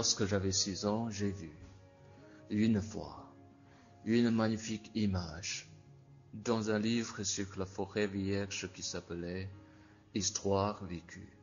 Lorsque 0.00 0.24
j'avais 0.24 0.50
six 0.50 0.86
ans, 0.86 1.10
j'ai 1.10 1.30
vu, 1.30 1.52
une 2.48 2.80
fois, 2.80 3.34
une 4.06 4.30
magnifique 4.30 4.90
image 4.94 5.68
dans 6.32 6.70
un 6.70 6.78
livre 6.78 7.22
sur 7.22 7.46
la 7.58 7.66
forêt 7.66 8.06
vierge 8.06 8.72
qui 8.72 8.82
s'appelait 8.82 9.50
Histoire 10.14 10.82
vécue. 10.86 11.36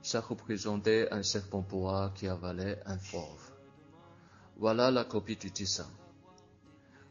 Ça 0.00 0.22
représentait 0.22 1.10
un 1.10 1.22
serpent 1.22 1.60
bois 1.60 2.14
qui 2.14 2.28
avalait 2.28 2.80
un 2.86 2.96
fauve. 2.96 3.52
Voilà 4.56 4.90
la 4.90 5.04
copie 5.04 5.36
du 5.36 5.50
dessin. 5.50 5.90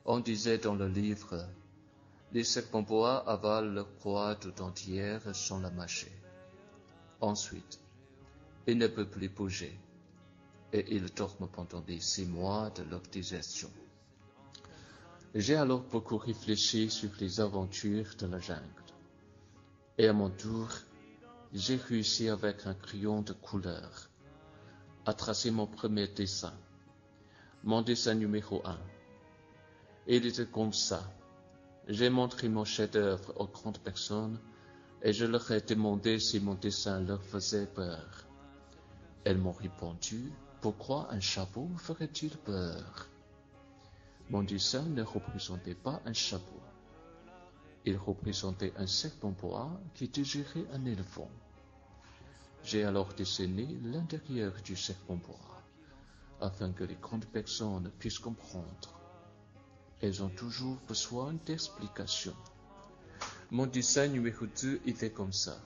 On 0.06 0.20
disait 0.20 0.58
dans 0.58 0.74
le 0.74 0.88
livre, 0.88 1.46
les 2.32 2.44
serpents 2.44 2.82
bois 2.82 3.18
avalent 3.30 3.72
leur 3.72 3.88
proie 3.88 4.34
tout 4.34 4.64
entière 4.64 5.22
sans 5.36 5.60
la 5.60 5.70
mâcher. 5.70 6.12
Ensuite, 7.20 7.80
ils 8.66 8.80
ne 8.80 8.88
peuvent 8.88 9.06
plus 9.06 9.30
bouger 9.30 9.78
et 10.74 10.96
ils 10.96 11.14
dorment 11.14 11.50
pendant 11.52 11.84
les 11.88 12.00
six 12.00 12.26
mois 12.26 12.70
de 12.72 12.84
leur 12.84 13.02
digestion. 13.02 13.70
J'ai 15.34 15.56
alors 15.56 15.82
beaucoup 15.82 16.18
réfléchi 16.18 16.90
sur 16.90 17.10
les 17.20 17.40
aventures 17.40 18.16
de 18.18 18.28
la 18.28 18.40
jungle. 18.40 18.62
Et 19.98 20.08
à 20.08 20.14
mon 20.14 20.30
tour, 20.30 20.70
j'ai 21.54 21.76
réussi 21.76 22.30
avec 22.30 22.66
un 22.66 22.74
crayon 22.74 23.22
de 23.22 23.34
couleur 23.34 24.10
à 25.06 25.14
tracer 25.14 25.52
mon 25.52 25.68
premier 25.68 26.08
dessin, 26.08 26.54
mon 27.64 27.82
dessin 27.82 28.14
numéro 28.14 28.62
un. 28.66 28.80
Il 30.08 30.26
était 30.26 30.46
comme 30.46 30.74
ça. 30.74 31.02
J'ai 31.88 32.10
montré 32.10 32.50
mon 32.50 32.66
chef-d'œuvre 32.66 33.34
aux 33.40 33.48
grandes 33.48 33.80
personnes 33.80 34.40
et 35.02 35.14
je 35.14 35.26
leur 35.26 35.50
ai 35.52 35.62
demandé 35.62 36.20
si 36.20 36.40
mon 36.40 36.56
dessin 36.56 37.00
leur 37.02 37.24
faisait 37.24 37.68
peur. 37.68 38.26
Elles 39.24 39.38
m'ont 39.38 39.52
répondu, 39.52 40.32
pourquoi 40.62 41.08
un 41.12 41.20
chapeau 41.20 41.68
ferait-il 41.78 42.38
peur? 42.38 43.08
Mon 44.30 44.44
dessin 44.44 44.84
ne 44.84 45.02
représentait 45.02 45.74
pas 45.74 46.00
un 46.06 46.14
chapeau. 46.14 46.62
Il 47.84 47.98
représentait 47.98 48.72
un 48.78 48.86
serpent 48.86 49.32
bois 49.32 49.72
qui 49.96 50.08
désirait 50.08 50.68
un 50.72 50.86
éléphant. 50.86 51.32
J'ai 52.64 52.84
alors 52.84 53.12
dessiné 53.16 53.68
l'intérieur 53.84 54.54
du 54.64 54.76
serpent 54.76 55.16
bois, 55.16 55.64
afin 56.40 56.72
que 56.72 56.84
les 56.84 56.98
grandes 57.02 57.26
personnes 57.26 57.90
puissent 57.98 58.20
comprendre. 58.20 59.00
Elles 60.00 60.22
ont 60.22 60.30
toujours 60.30 60.78
besoin 60.88 61.34
d'explications. 61.48 62.36
Mon 63.50 63.66
dessin 63.66 64.08
numéro 64.08 64.46
2 64.62 64.82
était 64.86 65.12
comme 65.12 65.34
ça. 65.34 65.58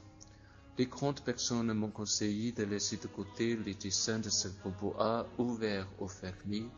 Les 0.77 0.87
grandes 0.87 1.21
personnes 1.21 1.73
m'ont 1.73 1.89
conseillé 1.89 2.51
de 2.51 2.63
laisser 2.63 2.97
de 2.97 3.07
côté 3.07 3.55
les 3.55 3.75
dessins 3.75 4.19
de 4.19 4.29
bois 4.77 5.25
ouverts 5.37 5.87
aux 5.99 6.09
fermiers 6.09 6.69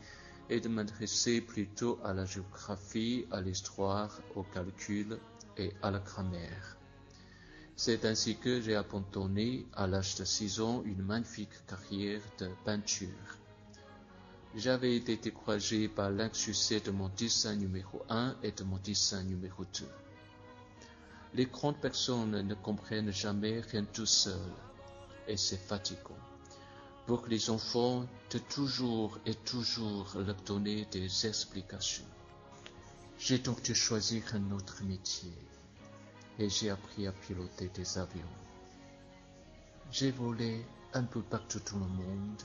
et 0.50 0.60
de 0.60 0.70
m'adresser 0.70 1.42
plutôt 1.42 2.00
à 2.04 2.14
la 2.14 2.26
géographie, 2.26 3.26
à 3.32 3.42
l'histoire, 3.42 4.22
au 4.36 4.44
calcul 4.44 5.18
et 5.58 5.72
à 5.82 5.90
la 5.90 5.98
grammaire. 5.98 6.78
C'est 7.76 8.06
ainsi 8.06 8.38
que 8.38 8.62
j'ai 8.62 8.76
abandonné 8.76 9.66
à 9.74 9.88
l'âge 9.88 10.16
de 10.16 10.26
six 10.26 10.60
ans 10.60 10.84
une 10.86 11.02
magnifique 11.02 11.66
carrière 11.68 12.22
de 12.40 12.50
peinture. 12.66 13.38
J'avais 14.56 14.96
été 14.96 15.18
découragé 15.18 15.88
par 15.88 16.12
l'insuccès 16.12 16.80
de 16.82 16.92
mon 16.92 17.10
dessin 17.10 17.56
numéro 17.56 18.04
1 18.10 18.36
et 18.44 18.52
de 18.52 18.64
mon 18.64 18.78
dessin 18.78 19.24
numéro 19.24 19.64
2. 19.80 20.07
Les 21.38 21.46
grandes 21.46 21.78
personnes 21.78 22.42
ne 22.42 22.56
comprennent 22.56 23.12
jamais 23.12 23.60
rien 23.60 23.86
tout 23.86 24.08
seul, 24.08 24.42
et 25.28 25.38
c'est 25.38 25.64
fatigant. 25.68 26.18
Pour 27.06 27.28
les 27.28 27.52
enfants, 27.52 28.08
de 28.32 28.40
toujours 28.40 29.20
et 29.24 29.36
toujours 29.36 30.16
leur 30.16 30.42
donner 30.48 30.88
des 30.92 31.28
explications. 31.28 32.08
J'ai 33.20 33.38
donc 33.38 33.62
dû 33.62 33.76
choisir 33.76 34.24
un 34.34 34.50
autre 34.52 34.84
métier, 34.84 35.32
et 36.40 36.50
j'ai 36.50 36.72
appris 36.72 37.06
à 37.06 37.12
piloter 37.12 37.68
des 37.68 38.00
avions. 38.00 38.36
J'ai 39.92 40.10
volé 40.10 40.66
un 40.94 41.04
peu 41.04 41.22
partout 41.22 41.62
dans 41.72 41.78
le 41.78 41.86
monde, 41.86 42.42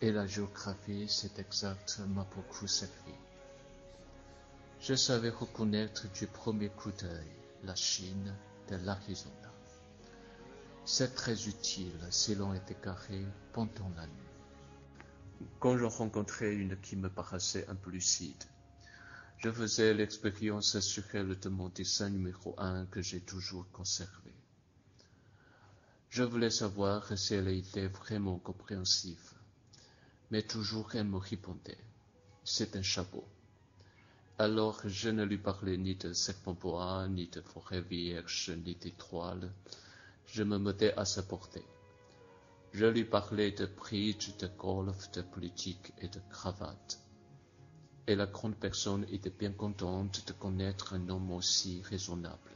et 0.00 0.10
la 0.10 0.26
géographie, 0.26 1.04
c'est 1.10 1.38
exact, 1.38 2.00
m'a 2.08 2.26
beaucoup 2.34 2.66
servi. 2.66 3.12
Je 4.80 4.94
savais 4.94 5.28
reconnaître 5.28 6.10
du 6.14 6.26
premier 6.26 6.70
coup 6.70 6.92
d'œil 6.92 7.39
la 7.64 7.74
Chine 7.74 8.34
de 8.68 8.76
l'Arizona. 8.76 9.52
C'est 10.84 11.14
très 11.14 11.48
utile 11.48 12.00
si 12.10 12.34
l'on 12.34 12.54
est 12.54 12.70
égaré 12.70 13.24
pendant 13.52 13.90
la 13.96 14.06
nuit. 14.06 15.46
Quand 15.58 15.76
je 15.76 15.84
rencontrais 15.84 16.54
une 16.54 16.78
qui 16.80 16.96
me 16.96 17.08
paraissait 17.08 17.66
un 17.68 17.74
peu 17.74 17.90
lucide, 17.90 18.44
je 19.38 19.50
faisais 19.50 19.94
l'expérience 19.94 20.80
sur 20.80 21.04
elle 21.14 21.38
de 21.38 21.48
mon 21.48 21.68
dessin 21.68 22.10
numéro 22.10 22.54
un 22.58 22.86
que 22.86 23.00
j'ai 23.00 23.20
toujours 23.20 23.70
conservé. 23.72 24.34
Je 26.10 26.22
voulais 26.22 26.50
savoir 26.50 27.16
si 27.16 27.34
elle 27.34 27.48
était 27.48 27.86
vraiment 27.86 28.38
compréhensive, 28.38 29.32
mais 30.30 30.42
toujours 30.42 30.94
elle 30.94 31.06
me 31.06 31.18
répondait. 31.18 31.78
C'est 32.44 32.76
un 32.76 32.82
chapeau. 32.82 33.24
Alors 34.40 34.80
je 34.86 35.10
ne 35.10 35.22
lui 35.22 35.36
parlais 35.36 35.76
ni 35.76 35.96
de 35.96 36.14
serpent 36.14 36.56
ni 37.10 37.26
de 37.26 37.42
forêt 37.42 37.82
vierge, 37.82 38.50
ni 38.64 38.74
d'étoiles. 38.74 39.52
Je 40.24 40.42
me 40.42 40.56
mettais 40.56 40.94
à 40.94 41.04
sa 41.04 41.22
portée. 41.22 41.66
Je 42.72 42.86
lui 42.86 43.04
parlais 43.04 43.50
de 43.50 43.66
bridge, 43.66 44.34
de 44.38 44.48
golf, 44.56 45.10
de 45.12 45.20
politique 45.20 45.92
et 45.98 46.08
de 46.08 46.20
cravate. 46.30 47.00
Et 48.06 48.16
la 48.16 48.24
grande 48.24 48.56
personne 48.56 49.04
était 49.10 49.28
bien 49.28 49.52
contente 49.52 50.26
de 50.26 50.32
connaître 50.32 50.94
un 50.94 51.06
homme 51.10 51.32
aussi 51.32 51.82
raisonnable. 51.82 52.54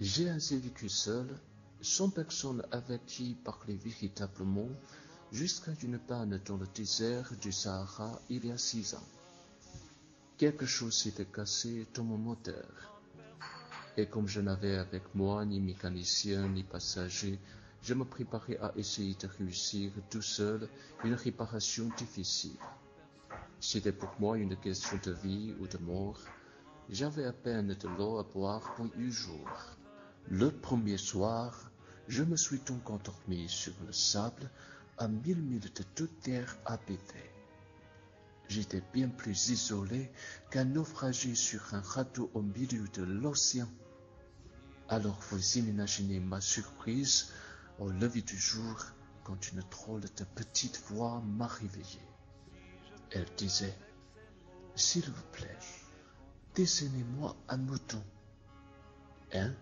J'ai 0.00 0.30
ainsi 0.30 0.58
vécu 0.58 0.88
seul, 0.88 1.26
sans 1.80 2.08
personne 2.08 2.64
avec 2.70 3.04
qui 3.06 3.34
parler 3.34 3.74
véritablement, 3.74 4.70
jusqu'à 5.32 5.72
une 5.82 5.98
panne 5.98 6.40
dans 6.46 6.56
le 6.56 6.68
désert 6.72 7.32
du 7.40 7.50
Sahara 7.50 8.20
il 8.30 8.46
y 8.46 8.52
a 8.52 8.58
six 8.58 8.94
ans. 8.94 9.08
Quelque 10.38 10.66
chose 10.66 10.94
s'était 10.94 11.26
cassé 11.26 11.86
dans 11.94 12.04
mon 12.04 12.18
moteur. 12.18 12.92
Et 13.96 14.06
comme 14.06 14.26
je 14.26 14.40
n'avais 14.40 14.76
avec 14.76 15.14
moi 15.14 15.44
ni 15.44 15.60
mécanicien 15.60 16.48
ni 16.48 16.62
passager, 16.62 17.38
je 17.82 17.94
me 17.94 18.04
préparais 18.04 18.56
à 18.58 18.72
essayer 18.76 19.14
de 19.14 19.28
réussir 19.38 19.92
tout 20.10 20.22
seul 20.22 20.68
une 21.04 21.14
réparation 21.14 21.90
difficile. 21.96 22.56
C'était 23.60 23.92
pour 23.92 24.10
moi 24.18 24.38
une 24.38 24.56
question 24.56 24.98
de 25.04 25.12
vie 25.12 25.54
ou 25.60 25.66
de 25.66 25.78
mort. 25.78 26.20
J'avais 26.90 27.24
à 27.24 27.32
peine 27.32 27.74
de 27.74 27.88
l'eau 27.96 28.18
à 28.18 28.22
boire 28.24 28.74
pour 28.74 28.86
huit 28.96 29.12
jours. 29.12 29.76
Le 30.28 30.50
premier 30.50 30.96
soir, 30.96 31.70
je 32.08 32.24
me 32.24 32.36
suis 32.36 32.58
donc 32.60 32.88
endormi 32.90 33.48
sur 33.48 33.74
le 33.86 33.92
sable 33.92 34.50
à 34.98 35.08
mille 35.08 35.42
milles 35.42 35.60
de 35.60 35.82
toute 35.94 36.20
terre 36.20 36.56
habitée. 36.64 37.30
J'étais 38.48 38.82
bien 38.92 39.08
plus 39.08 39.48
isolé 39.48 40.10
qu'un 40.50 40.64
naufragé 40.64 41.34
sur 41.34 41.74
un 41.74 41.80
radeau 41.80 42.30
au 42.34 42.42
milieu 42.42 42.86
de 42.88 43.02
l'océan. 43.02 43.68
Alors 44.88 45.18
vous 45.30 45.58
imaginez 45.58 46.20
ma 46.20 46.40
surprise 46.40 47.32
au 47.78 47.90
lever 47.90 48.22
du 48.22 48.36
jour 48.36 48.84
quand 49.24 49.50
une 49.52 49.60
drôle 49.70 50.02
de 50.02 50.24
petite 50.34 50.80
voix 50.88 51.20
m'a 51.20 51.46
réveillé. 51.46 52.00
Elle 53.10 53.26
disait, 53.36 53.76
S'il 54.74 55.04
vous 55.04 55.26
plaît, 55.32 55.58
dessinez-moi 56.54 57.36
un 57.48 57.56
mouton. 57.56 58.02
Hein? 59.32 59.54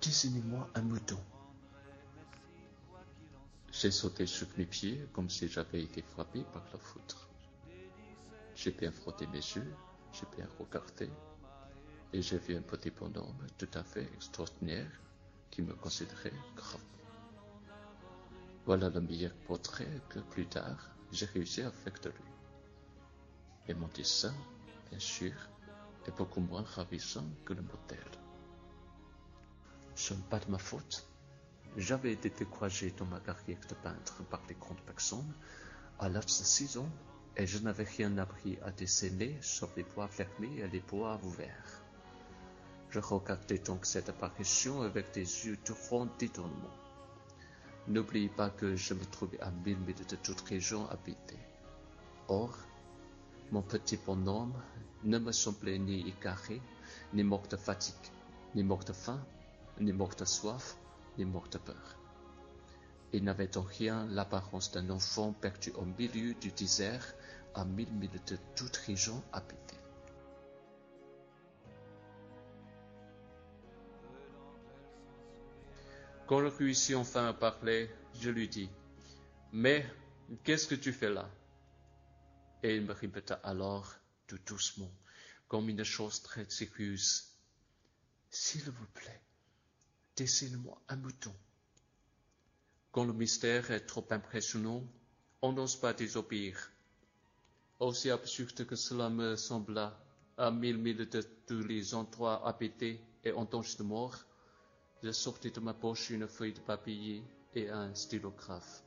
Dessinez-moi 0.00 0.70
un 0.74 0.82
mouton. 0.82 1.18
J'ai 3.72 3.90
sauté 3.90 4.26
sur 4.26 4.46
mes 4.56 4.64
pieds 4.64 5.06
comme 5.12 5.28
si 5.28 5.48
j'avais 5.48 5.82
été 5.82 6.02
frappé 6.02 6.44
par 6.52 6.64
la 6.72 6.78
foudre. 6.78 7.27
J'ai 8.60 8.72
bien 8.72 8.90
frotté 8.90 9.24
mes 9.28 9.36
yeux, 9.36 9.72
j'ai 10.12 10.26
bien 10.36 10.48
regardé, 10.58 11.08
et 12.12 12.20
j'ai 12.20 12.38
vu 12.38 12.56
un 12.56 12.62
petit 12.62 12.90
bonhomme 12.90 13.46
tout 13.56 13.68
à 13.74 13.84
fait 13.84 14.10
extraordinaire 14.14 14.90
qui 15.48 15.62
me 15.62 15.74
considérait 15.74 16.32
grave. 16.56 16.80
Voilà 18.66 18.88
le 18.88 19.00
meilleur 19.00 19.32
portrait 19.46 20.00
que 20.08 20.18
plus 20.18 20.48
tard 20.48 20.90
j'ai 21.12 21.26
réussi 21.26 21.62
à 21.62 21.70
faire 21.70 22.00
de 22.02 22.08
lui. 22.08 22.32
Et 23.68 23.74
mon 23.74 23.86
dessin, 23.94 24.34
bien 24.90 24.98
sûr, 24.98 25.34
est 26.08 26.16
beaucoup 26.16 26.40
moins 26.40 26.64
ravissant 26.64 27.30
que 27.44 27.52
le 27.52 27.62
modèle. 27.62 28.10
Ce 29.94 30.14
n'est 30.14 30.28
pas 30.30 30.40
de 30.40 30.50
ma 30.50 30.58
faute. 30.58 31.06
J'avais 31.76 32.10
été 32.10 32.28
découragé 32.30 32.90
dans 32.98 33.06
ma 33.06 33.20
carrière 33.20 33.60
de 33.68 33.74
peintre 33.76 34.24
par 34.24 34.42
les 34.48 34.56
grandes 34.56 34.80
personnes 34.80 35.32
à 36.00 36.08
l'âge 36.08 36.26
de 36.26 36.30
six 36.30 36.76
ans 36.76 36.90
et 37.38 37.46
je 37.46 37.58
n'avais 37.60 37.84
rien 37.84 38.18
appris 38.18 38.58
à 38.64 38.72
dessiner 38.72 39.38
sauf 39.40 39.70
les 39.76 39.84
bois 39.84 40.08
fermés 40.08 40.58
et 40.58 40.68
les 40.68 40.80
bois 40.80 41.20
ouverts. 41.22 41.82
Je 42.90 42.98
regardais 42.98 43.58
donc 43.58 43.86
cette 43.86 44.08
apparition 44.08 44.82
avec 44.82 45.12
des 45.12 45.20
yeux 45.20 45.58
de 45.64 45.72
ronds 45.88 46.08
d'étonnement. 46.18 46.74
N'oublie 47.86 48.28
pas 48.28 48.50
que 48.50 48.74
je 48.74 48.92
me 48.92 49.04
trouvais 49.04 49.40
à 49.40 49.50
mille 49.50 49.78
milles 49.78 50.06
de 50.08 50.16
toute 50.16 50.40
région 50.40 50.88
habitée. 50.90 51.38
Or, 52.26 52.58
mon 53.52 53.62
petit 53.62 53.98
bonhomme 53.98 54.54
ne 55.04 55.18
me 55.18 55.32
semblait 55.32 55.78
ni 55.78 56.08
égaré, 56.08 56.60
ni 57.12 57.22
mort 57.22 57.46
de 57.48 57.56
fatigue, 57.56 57.94
ni 58.54 58.64
mort 58.64 58.84
de 58.84 58.92
faim, 58.92 59.24
ni 59.80 59.92
mort 59.92 60.14
de 60.16 60.24
soif, 60.24 60.76
ni 61.16 61.24
mort 61.24 61.48
de 61.48 61.58
peur. 61.58 61.96
Il 63.12 63.24
n'avait 63.24 63.56
en 63.56 63.62
rien 63.62 64.06
l'apparence 64.06 64.70
d'un 64.70 64.90
enfant 64.90 65.32
perdu 65.32 65.70
au 65.72 65.84
milieu 65.84 66.34
du 66.34 66.50
désert 66.50 67.14
à 67.54 67.64
mille 67.64 67.92
milles 67.92 68.20
de 68.26 68.36
toute 68.54 68.76
région 68.76 69.22
habitée. 69.32 69.78
Quand 76.26 76.42
je 76.42 76.46
réussis 76.48 76.94
enfin 76.94 77.26
à 77.26 77.32
parler, 77.32 77.90
je 78.20 78.28
lui 78.28 78.48
dis, 78.48 78.68
Mais 79.52 79.86
qu'est-ce 80.44 80.66
que 80.66 80.74
tu 80.74 80.92
fais 80.92 81.08
là? 81.08 81.30
Et 82.62 82.76
il 82.76 82.82
me 82.82 82.92
répéta 82.92 83.34
alors, 83.42 83.94
tout 84.26 84.38
doucement, 84.46 84.92
comme 85.48 85.70
une 85.70 85.84
chose 85.84 86.22
très 86.22 86.44
sérieuse, 86.50 87.32
S'il 88.28 88.70
vous 88.70 88.86
plaît, 88.92 89.22
dessine-moi 90.16 90.82
un 90.88 90.96
mouton. 90.96 91.34
Quand 92.90 93.04
le 93.04 93.12
mystère 93.12 93.70
est 93.70 93.86
trop 93.86 94.06
impressionnant, 94.10 94.82
on 95.42 95.52
n'ose 95.52 95.76
pas 95.76 95.92
désobéir. 95.92 96.70
Aussi 97.80 98.10
absurde 98.10 98.64
que 98.64 98.76
cela 98.76 99.10
me 99.10 99.36
sembla, 99.36 99.98
à 100.38 100.50
mille 100.50 100.78
milles 100.78 101.08
de 101.08 101.22
tous 101.46 101.62
les 101.62 101.94
endroits 101.94 102.46
habités 102.48 103.00
et 103.24 103.32
en 103.32 103.44
de 103.44 103.82
mort, 103.82 104.16
je 105.02 105.12
sortis 105.12 105.50
de 105.50 105.60
ma 105.60 105.74
poche 105.74 106.10
une 106.10 106.26
feuille 106.26 106.54
de 106.54 106.60
papier 106.60 107.22
et 107.54 107.68
un 107.68 107.94
stylographe. 107.94 108.82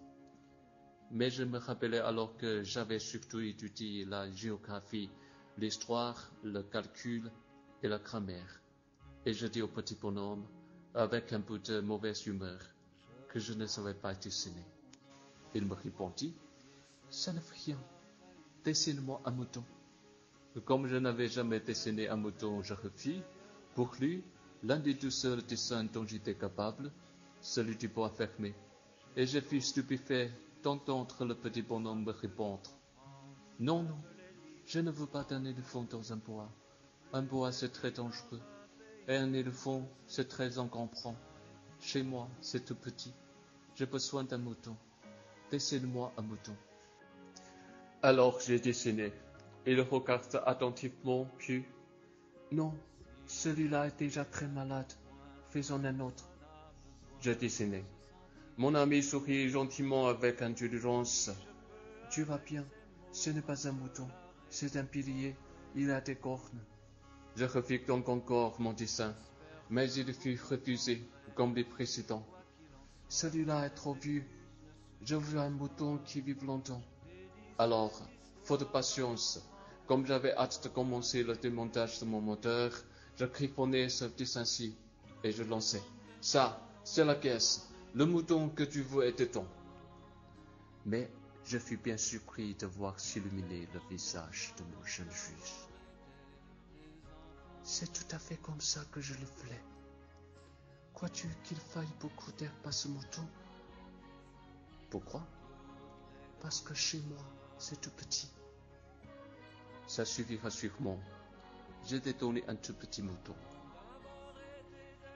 Mais 1.12 1.30
je 1.30 1.44
me 1.44 1.59
rappelais 1.59 2.00
alors 2.00 2.36
que 2.38 2.63
j'avais 2.63 3.00
surtout 3.00 3.39
étudié 3.39 4.06
la 4.06 4.31
géographie, 4.31 5.09
l'histoire, 5.57 6.31
le 6.44 6.63
calcul 6.63 7.31
et 7.83 7.88
la 7.88 8.00
grammaire. 8.00 8.62
Et 9.25 9.33
je 9.33 9.45
dis 9.45 9.62
au 9.62 9.68
petit 9.68 9.95
bonhomme, 9.95 10.48
avec 10.94 11.31
un 11.33 11.42
peu 11.42 11.59
de 11.59 11.81
mauvaise 11.81 12.25
humeur, 12.25 12.59
que 13.31 13.39
je 13.39 13.54
ne 13.54 13.66
savais 13.66 13.94
pas 13.94 14.13
dessiner. 14.13 14.66
Il 15.56 15.66
me 15.66 15.74
répondit, 15.74 16.36
ça 17.10 17.31
ne 17.31 17.39
fait 17.39 17.72
rien, 17.72 17.78
dessine-moi 18.66 19.22
un 19.24 19.31
mouton. 19.31 19.63
Comme 20.66 20.88
je 20.88 20.98
n'avais 20.98 21.30
jamais 21.30 21.62
dessiné 21.62 22.10
un 22.10 22.18
mouton, 22.18 22.62
je 22.62 22.74
refis, 22.74 23.22
pour 23.74 23.95
lui, 24.01 24.22
l'un 24.63 24.80
des 24.80 24.95
deux 24.95 25.10
seuls 25.10 25.44
dessins 25.44 25.86
dont 25.86 26.06
j'étais 26.06 26.36
capable, 26.36 26.92
celui 27.39 27.78
du 27.78 27.88
bois 27.88 28.10
fermé, 28.10 28.54
et 29.16 29.25
je 29.25 29.39
fus 29.39 29.62
stupéfait 29.62 30.30
d'entendre 30.62 31.24
le 31.24 31.36
petit 31.36 31.62
bonhomme 31.62 32.04
me 32.04 32.12
répondre. 32.12 32.69
Non, 33.60 33.84
non, 33.84 33.98
je 34.66 34.80
ne 34.81 34.92
veux 34.92 35.07
pas 35.07 35.24
d'un 35.24 35.45
éléphant 35.45 35.84
dans 35.89 36.12
un 36.12 36.18
bois. 36.18 36.50
Un 37.13 37.22
bois, 37.22 37.54
c'est 37.54 37.72
très 37.72 37.92
dangereux. 37.92 38.42
Et 39.07 39.16
un 39.16 39.31
éléphant, 39.31 39.88
c'est 40.06 40.27
très 40.27 40.57
encombrant. 40.60 41.16
Chez 41.81 42.04
moi, 42.04 42.30
c'est 42.42 42.63
tout 42.63 42.75
petit. 42.75 43.13
J'ai 43.75 43.88
besoin 43.88 44.24
d'un 44.24 44.38
mouton. 44.38 44.78
Dessine-moi 45.51 46.13
un 46.16 46.22
mouton. 46.22 46.56
Alors 48.04 48.39
j'ai 48.39 48.60
dessiné. 48.60 49.12
Il 49.66 49.81
regarda 49.81 50.44
attentivement, 50.45 51.28
puis... 51.38 51.66
Non, 52.51 52.74
celui-là 53.25 53.88
est 53.88 54.00
déjà 54.00 54.24
très 54.24 54.48
malade. 54.48 54.92
Faisons 55.50 55.83
un 55.83 56.00
autre. 56.00 56.30
J'ai 57.19 57.36
dessiné. 57.36 57.84
Mon 58.57 58.75
ami 58.75 59.01
sourit 59.01 59.50
gentiment 59.50 60.07
avec 60.07 60.42
indulgence. 60.42 61.31
Tu 62.10 62.24
vas 62.24 62.38
bien. 62.38 62.66
Ce 63.12 63.30
n'est 63.30 63.42
pas 63.42 63.68
un 63.68 63.72
mouton. 63.72 64.07
C'est 64.50 64.77
un 64.77 64.86
pilier. 64.86 65.36
Il 65.75 65.89
a 65.92 66.01
des 66.01 66.16
cornes. 66.16 66.63
Je 67.36 67.45
refis 67.45 67.80
donc 67.80 68.10
encore 68.10 68.60
mon 68.60 68.74
dessin, 68.74 69.16
mais 69.69 69.92
il 69.94 70.13
fut 70.13 70.39
refusé, 70.50 71.01
comme 71.36 71.56
les 71.56 71.63
précédents. 71.63 72.25
Celui-là 73.10 73.66
est 73.66 73.75
trop 73.75 73.94
vieux. 73.94 74.24
Je 75.04 75.16
veux 75.16 75.39
un 75.39 75.50
mouton 75.50 75.98
qui 76.06 76.22
vive 76.22 76.45
longtemps. 76.45 76.81
Alors, 77.57 78.01
faute 78.44 78.62
de 78.62 78.66
patience, 78.66 79.42
comme 79.88 80.06
j'avais 80.06 80.33
hâte 80.36 80.63
de 80.63 80.69
commencer 80.69 81.24
le 81.24 81.36
démontage 81.36 82.00
de 82.00 82.06
mon 82.06 82.22
moteur, 82.22 82.72
je 83.18 83.25
griffonnais 83.25 83.89
ce 83.89 84.06
dessin-ci 84.06 84.75
et 85.24 85.31
je 85.31 85.44
lançais. 85.44 85.83
Ça, 86.22 86.62
c'est 86.83 87.06
la 87.06 87.16
caisse. 87.16 87.69
Le 87.94 88.06
mouton 88.06 88.50
que 88.50 88.63
tu 88.63 88.81
veux 88.81 89.06
est 89.06 89.31
ton. 89.31 89.45
Mais 90.86 91.12
je 91.44 91.57
fus 91.57 91.77
bien 91.77 91.98
surpris 91.98 92.56
de 92.56 92.66
voir 92.66 93.00
s'illuminer 93.00 93.68
le 93.74 93.80
visage 93.89 94.54
de 94.57 94.63
mon 94.63 94.86
jeune 94.86 95.12
juge. 95.12 95.68
C'est 97.63 97.92
tout 97.92 98.16
à 98.16 98.19
fait 98.19 98.38
comme 98.38 98.62
ça 98.62 98.81
que 98.92 99.01
je 99.01 99.13
le 99.13 99.25
voulais. 99.25 99.62
Crois-tu 100.94 101.28
qu'il 101.44 101.58
faille 101.58 101.94
beaucoup 102.00 102.32
d'herbe 102.34 102.66
à 102.66 102.72
ce 102.72 102.88
mouton 102.88 103.28
Pourquoi? 104.90 105.22
Parce 106.42 106.62
que 106.62 106.74
chez 106.74 107.00
moi, 107.00 107.24
c'est 107.58 107.80
tout 107.80 107.92
petit. 107.92 108.32
Ça 109.88 110.06
suffira 110.06 110.50
sûrement. 110.50 111.00
J'ai 111.86 112.00
détourné 112.00 112.44
un 112.48 112.56
tout 112.56 112.74
petit 112.74 113.02
mouton. 113.02 113.36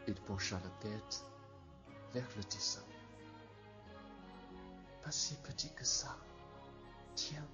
Il 0.08 0.16
pencha 0.16 0.60
la 0.64 0.70
tête 0.82 1.24
vers 2.14 2.28
le 2.36 2.44
dessin. 2.44 2.84
Pas 5.04 5.12
si 5.12 5.36
petit 5.36 5.72
que 5.74 5.86
ça. 5.86 6.18
Tiens, 7.16 7.48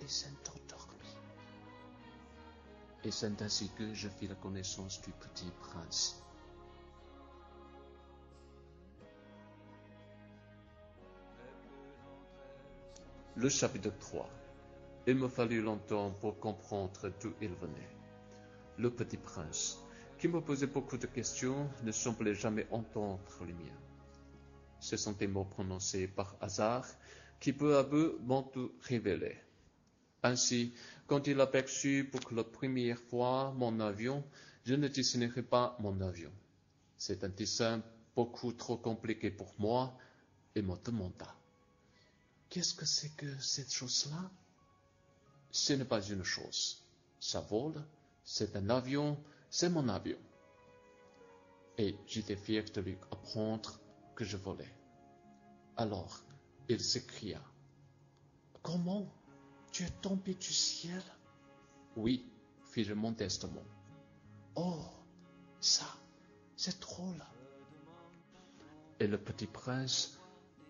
et 0.00 0.08
s'est 0.08 0.28
endormi. 0.50 1.16
Et 3.04 3.10
c'est 3.10 3.40
ainsi 3.42 3.70
que 3.70 3.94
je 3.94 4.08
fis 4.08 4.28
la 4.28 4.34
connaissance 4.34 5.00
du 5.00 5.10
petit 5.10 5.50
prince. 5.60 6.22
Le 13.40 13.48
chapitre 13.48 13.96
3 14.00 14.28
Il 15.06 15.14
me 15.14 15.28
fallut 15.28 15.62
longtemps 15.62 16.10
pour 16.20 16.40
comprendre 16.40 17.12
d'où 17.20 17.32
il 17.40 17.50
venait. 17.50 17.88
Le 18.78 18.90
petit 18.90 19.16
prince, 19.16 19.78
qui 20.18 20.26
me 20.26 20.40
posait 20.40 20.66
beaucoup 20.66 20.98
de 20.98 21.06
questions, 21.06 21.70
ne 21.84 21.92
semblait 21.92 22.34
jamais 22.34 22.66
entendre 22.72 23.20
les 23.46 23.52
miens. 23.52 23.80
Ce 24.80 24.96
sont 24.96 25.12
des 25.12 25.28
mots 25.28 25.44
prononcés 25.44 26.08
par 26.08 26.34
hasard 26.40 26.84
qui 27.38 27.52
peu 27.52 27.78
à 27.78 27.84
peu 27.84 28.18
m'ont 28.24 28.42
tout 28.42 28.72
révélé. 28.80 29.36
Ainsi, 30.24 30.74
quand 31.06 31.28
il 31.28 31.40
aperçut 31.40 32.10
pour 32.10 32.34
la 32.34 32.42
première 32.42 32.98
fois 32.98 33.54
mon 33.56 33.78
avion, 33.78 34.24
je 34.64 34.74
ne 34.74 34.88
dessinerai 34.88 35.44
pas 35.44 35.76
mon 35.78 36.00
avion. 36.00 36.32
C'est 36.96 37.22
un 37.22 37.28
dessin 37.28 37.84
beaucoup 38.16 38.50
trop 38.50 38.78
compliqué 38.78 39.30
pour 39.30 39.54
moi 39.60 39.96
et 40.56 40.62
me. 40.62 40.74
Qu'est-ce 42.50 42.74
que 42.74 42.86
c'est 42.86 43.10
que 43.10 43.38
cette 43.40 43.72
chose-là? 43.72 44.30
Ce 45.50 45.72
n'est 45.74 45.84
pas 45.84 46.02
une 46.02 46.24
chose. 46.24 46.82
Ça 47.20 47.40
vole, 47.40 47.84
c'est 48.24 48.56
un 48.56 48.70
avion, 48.70 49.18
c'est 49.50 49.68
mon 49.68 49.88
avion. 49.88 50.18
Et 51.76 51.96
j'étais 52.06 52.36
fier 52.36 52.64
de 52.64 52.80
lui 52.80 52.98
apprendre 53.10 53.78
que 54.14 54.24
je 54.24 54.36
volais. 54.36 54.74
Alors, 55.76 56.22
il 56.68 56.80
s'écria. 56.80 57.40
Comment 58.62 59.06
Tu 59.70 59.84
es 59.84 59.90
tombé 60.02 60.34
du 60.34 60.52
ciel? 60.52 61.02
Oui, 61.96 62.24
fis-je 62.72 62.94
mon 62.94 63.12
testament. 63.12 63.64
Oh, 64.56 64.84
ça, 65.60 65.86
c'est 66.56 66.80
drôle. 66.80 67.22
Et 69.00 69.06
le 69.06 69.18
petit 69.18 69.46
prince 69.46 70.17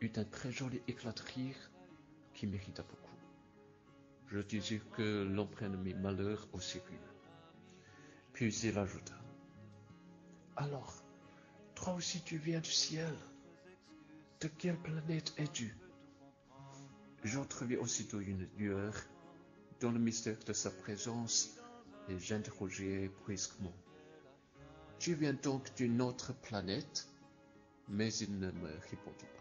eut 0.00 0.12
un 0.16 0.24
très 0.24 0.52
joli 0.52 0.80
éclat 0.86 1.12
de 1.12 1.22
rire 1.22 1.70
qui 2.34 2.46
mérita 2.46 2.82
beaucoup. 2.82 3.16
Je 4.28 4.40
disais 4.40 4.80
que 4.92 5.24
l'on 5.24 5.46
prenne 5.46 5.76
mes 5.76 5.94
malheurs 5.94 6.46
au 6.52 6.60
sérieux. 6.60 7.00
Puis 8.32 8.54
il 8.62 8.78
ajouta. 8.78 9.14
Alors, 10.56 11.02
toi 11.74 11.94
aussi 11.94 12.22
tu 12.22 12.36
viens 12.38 12.60
du 12.60 12.70
ciel. 12.70 13.14
De 14.40 14.48
quelle 14.48 14.78
planète 14.78 15.32
es-tu? 15.38 15.74
J'entrevis 17.24 17.76
aussitôt 17.76 18.20
une 18.20 18.46
lueur 18.56 18.94
dans 19.80 19.90
le 19.90 19.98
mystère 19.98 20.38
de 20.46 20.52
sa 20.52 20.70
présence 20.70 21.56
et 22.08 22.18
j'interrogeai 22.18 23.10
brusquement. 23.22 23.74
Tu 24.98 25.14
viens 25.14 25.34
donc 25.34 25.74
d'une 25.76 26.00
autre 26.00 26.32
planète? 26.32 27.08
Mais 27.88 28.12
il 28.14 28.38
ne 28.38 28.50
me 28.50 28.70
répondit 28.90 29.24
pas. 29.24 29.37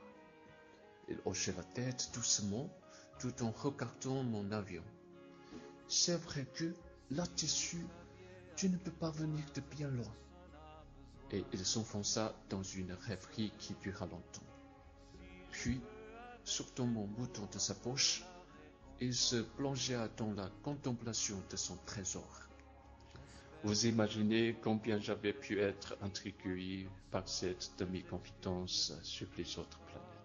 Il 1.09 1.19
hochait 1.25 1.53
la 1.55 1.63
tête 1.63 2.11
doucement 2.13 2.69
tout 3.19 3.43
en 3.43 3.51
regardant 3.51 4.23
mon 4.23 4.51
avion. 4.51 4.83
C'est 5.87 6.17
vrai 6.17 6.45
que, 6.53 6.73
là-dessus, 7.11 7.85
tu 8.55 8.69
ne 8.69 8.77
peux 8.77 8.91
pas 8.91 9.11
venir 9.11 9.43
de 9.55 9.61
bien 9.75 9.89
loin. 9.89 10.13
Et 11.31 11.43
il 11.53 11.65
s'enfonça 11.65 12.35
dans 12.49 12.63
une 12.63 12.93
rêverie 12.93 13.51
qui 13.57 13.73
dura 13.81 14.05
longtemps. 14.05 14.41
Puis, 15.51 15.81
sortant 16.43 16.85
mon 16.85 17.05
bouton 17.05 17.47
de 17.51 17.59
sa 17.59 17.75
poche, 17.75 18.23
il 18.99 19.13
se 19.13 19.37
plongea 19.37 20.07
dans 20.17 20.33
la 20.33 20.49
contemplation 20.63 21.41
de 21.49 21.55
son 21.55 21.77
trésor. 21.85 22.47
Vous 23.63 23.85
imaginez 23.85 24.55
combien 24.61 24.99
j'avais 24.99 25.33
pu 25.33 25.59
être 25.59 25.97
intrigué 26.01 26.87
par 27.11 27.27
cette 27.27 27.71
demi-confidence 27.77 28.93
sur 29.03 29.27
les 29.37 29.59
autres 29.59 29.79
planètes. 29.79 30.16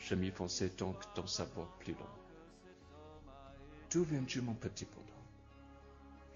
Je 0.00 0.14
m'y 0.14 0.30
fonçais 0.30 0.70
donc 0.70 0.96
dans 1.14 1.26
sa 1.26 1.44
voix 1.44 1.68
plus 1.78 1.92
long. 1.92 2.08
D'où 3.90 4.02
viens-tu, 4.04 4.40
mon 4.40 4.54
petit 4.54 4.86
bonhomme? 4.86 5.06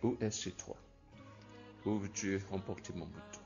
Où 0.02 0.30
chez 0.30 0.52
toi? 0.52 0.76
Où 1.87 1.99
veux-tu 1.99 2.40
emporter 2.52 2.92
mon 2.92 3.06
bouton? 3.06 3.40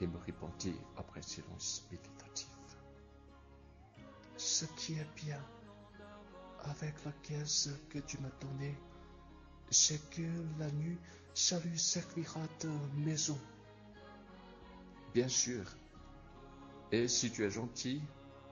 Il 0.00 0.08
me 0.08 0.18
répondit 0.18 0.74
après 0.96 1.22
silence 1.22 1.86
méditatif. 1.90 2.48
Ce 4.36 4.64
qui 4.76 4.94
est 4.94 5.14
bien 5.16 5.44
avec 6.64 7.04
la 7.04 7.12
caisse 7.22 7.70
que 7.90 7.98
tu 7.98 8.18
m'as 8.18 8.30
donnée, 8.40 8.76
c'est 9.70 10.10
que 10.10 10.22
la 10.58 10.70
nuit, 10.70 10.98
ça 11.34 11.60
lui 11.60 11.78
servira 11.78 12.40
de 12.60 12.70
maison. 12.96 13.38
Bien 15.12 15.28
sûr. 15.28 15.64
Et 16.92 17.08
si 17.08 17.30
tu 17.30 17.44
es 17.44 17.50
gentil, 17.50 18.00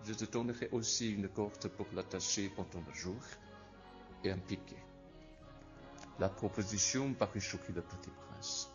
je 0.06 0.14
te 0.14 0.24
donnerai 0.24 0.68
aussi 0.70 1.12
une 1.12 1.28
corde 1.28 1.68
pour 1.68 1.86
l'attacher 1.92 2.48
pendant 2.50 2.84
le 2.86 2.94
jour 2.94 3.20
et 4.22 4.30
un 4.30 4.38
piquet. 4.38 4.82
La 6.20 6.28
proposition 6.28 7.12
parut 7.12 7.40
choquer 7.40 7.72
le 7.72 7.82
petit 7.82 8.10
prince. 8.10 8.70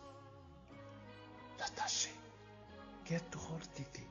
L'attacher 1.58 2.12
Quelle 3.04 3.22
drôle 3.30 3.62
d'idée 3.74 4.06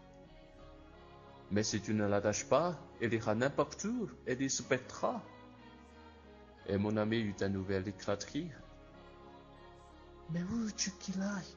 Mais 1.51 1.63
si 1.63 1.79
tu 1.79 1.93
ne 1.93 2.05
l'attaches 2.05 2.45
pas, 2.45 2.75
elle 2.99 3.13
ira 3.13 3.35
n'importe 3.35 3.83
où, 3.83 4.09
elle 4.25 4.47
pètera. 4.67 5.21
Et 6.67 6.77
mon 6.77 6.97
ami 6.97 7.19
eut 7.19 7.35
un 7.41 7.49
nouvel 7.49 7.87
éclaterie. 7.87 8.49
Mais 10.31 10.41
où 10.41 10.63
veux-tu 10.65 10.91
qu'il 10.91 11.21
aille? 11.21 11.55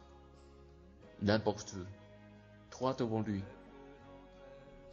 N'importe 1.23 1.73
où, 1.73 1.85
droit 2.71 2.95
devant 2.95 3.23
lui. 3.23 3.43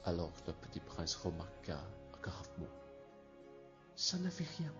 Alors 0.03 0.33
le 0.47 0.53
petit 0.53 0.79
prince 0.79 1.15
remarqua 1.15 1.79
gravement. 2.23 2.67
Ça 3.95 4.17
ne 4.17 4.29
fait 4.29 4.47
rien, 4.57 4.73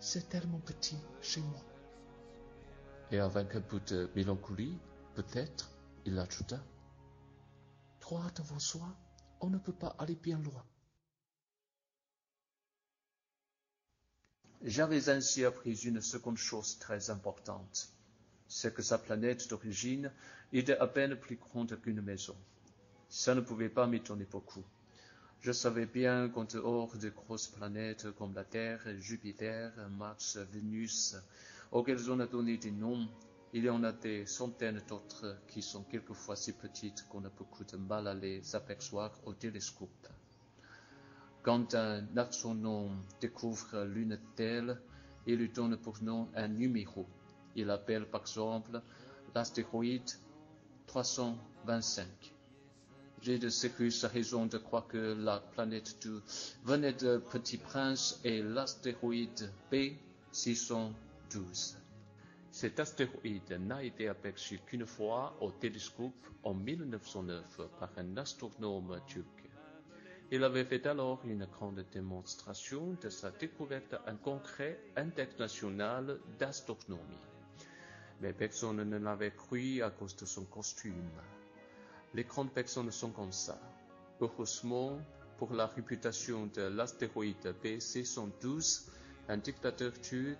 c'est 0.00 0.30
tellement 0.30 0.60
petit 0.60 0.96
chez 1.20 1.40
moi. 1.40 1.62
Et 3.10 3.18
avec 3.18 3.54
un 3.54 3.60
peu 3.60 3.80
de 3.80 4.10
mélancolie, 4.16 4.78
peut-être, 5.14 5.70
il 6.06 6.18
ajouta. 6.18 6.64
Droit 8.00 8.30
devant 8.34 8.58
soi, 8.58 8.96
on 9.40 9.50
ne 9.50 9.58
peut 9.58 9.74
pas 9.74 9.94
aller 9.98 10.16
bien 10.16 10.38
loin. 10.38 10.64
J'avais 14.62 15.10
ainsi 15.10 15.44
appris 15.44 15.74
une 15.84 16.00
seconde 16.00 16.38
chose 16.38 16.78
très 16.78 17.10
importante. 17.10 17.90
C'est 18.48 18.72
que 18.72 18.82
sa 18.82 18.98
planète 18.98 19.48
d'origine 19.48 20.10
était 20.52 20.78
à 20.78 20.86
peine 20.86 21.14
plus 21.16 21.36
grande 21.36 21.78
qu'une 21.80 22.00
maison. 22.00 22.36
Ça 23.08 23.34
ne 23.34 23.40
pouvait 23.40 23.68
pas 23.68 23.86
m'étonner 23.86 24.26
beaucoup. 24.30 24.64
Je 25.40 25.52
savais 25.52 25.86
bien 25.86 26.28
qu'en 26.28 26.44
dehors 26.44 26.96
de 26.96 27.08
grosses 27.10 27.46
planètes 27.46 28.10
comme 28.12 28.34
la 28.34 28.44
Terre, 28.44 28.80
Jupiter, 28.98 29.72
Mars, 29.90 30.38
Vénus, 30.52 31.16
auxquelles 31.70 32.10
on 32.10 32.20
a 32.20 32.26
donné 32.26 32.56
des 32.56 32.72
noms, 32.72 33.08
il 33.52 33.64
y 33.64 33.70
en 33.70 33.84
a 33.84 33.92
des 33.92 34.26
centaines 34.26 34.82
d'autres 34.88 35.38
qui 35.46 35.62
sont 35.62 35.84
quelquefois 35.84 36.36
si 36.36 36.52
petites 36.52 37.06
qu'on 37.08 37.24
a 37.24 37.30
beaucoup 37.30 37.64
de 37.64 37.76
mal 37.76 38.08
à 38.08 38.14
les 38.14 38.54
apercevoir 38.56 39.12
au 39.24 39.34
télescope. 39.34 40.08
Quand 41.42 41.74
un 41.74 42.04
astronome 42.16 43.04
découvre 43.20 43.84
l'une 43.84 44.18
d'elles, 44.36 44.80
il 45.26 45.36
lui 45.36 45.48
donne 45.48 45.76
pour 45.76 46.02
nom 46.02 46.28
un 46.34 46.48
numéro. 46.48 47.06
Il 47.54 47.70
appelle 47.70 48.06
par 48.06 48.22
exemple 48.22 48.82
l'astéroïde 49.32 50.10
325. 50.88 52.35
J'ai 53.26 53.40
de 53.40 53.48
sérieuses 53.48 54.04
raisons 54.04 54.46
de 54.46 54.56
croire 54.56 54.86
que 54.86 55.16
la 55.18 55.40
planète 55.40 56.00
du 56.00 56.20
venait 56.62 56.92
de 56.92 57.18
Petit 57.32 57.56
Prince 57.56 58.20
et 58.22 58.40
l'astéroïde 58.40 59.50
B612. 59.72 61.74
Cet 62.52 62.78
astéroïde 62.78 63.58
n'a 63.58 63.82
été 63.82 64.06
aperçu 64.06 64.60
qu'une 64.60 64.86
fois 64.86 65.36
au 65.40 65.50
télescope 65.50 66.14
en 66.44 66.54
1909 66.54 67.62
par 67.80 67.90
un 67.96 68.16
astronome 68.16 69.00
turc. 69.08 69.50
Il 70.30 70.44
avait 70.44 70.64
fait 70.64 70.86
alors 70.86 71.20
une 71.24 71.46
grande 71.46 71.84
démonstration 71.92 72.96
de 73.02 73.08
sa 73.08 73.32
découverte 73.32 73.94
à 73.94 74.04
un 74.06 74.14
congrès 74.14 74.78
international 74.94 76.20
d'astronomie. 76.38 77.26
Mais 78.20 78.32
personne 78.32 78.88
ne 78.88 78.98
l'avait 78.98 79.32
cru 79.32 79.82
à 79.82 79.90
cause 79.90 80.14
de 80.14 80.26
son 80.26 80.44
costume. 80.44 81.10
Les 82.16 82.24
grandes 82.24 82.50
personnes 82.50 82.90
sont 82.90 83.10
comme 83.10 83.30
ça. 83.30 83.60
Heureusement, 84.22 84.98
pour 85.36 85.52
la 85.52 85.66
réputation 85.66 86.46
de 86.46 86.62
l'astéroïde 86.62 87.54
B612, 87.62 88.88
un 89.28 89.36
dictateur 89.36 89.92
turc 90.00 90.38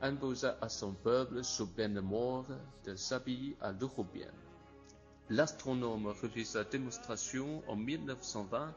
imposa 0.00 0.56
à 0.62 0.70
son 0.70 0.94
peuple, 0.94 1.44
sous 1.44 1.66
peine 1.66 1.92
de 1.92 2.00
mort, 2.00 2.46
de 2.86 2.96
s'habiller 2.96 3.54
à 3.60 3.70
l'européenne. 3.72 4.32
L'astronome 5.28 6.06
refit 6.06 6.46
sa 6.46 6.64
démonstration 6.64 7.62
en 7.68 7.76
1920 7.76 8.74